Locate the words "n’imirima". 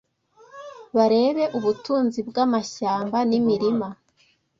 3.29-3.87